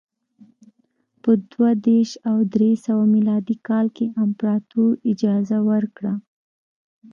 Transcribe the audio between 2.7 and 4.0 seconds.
سوه میلادي کال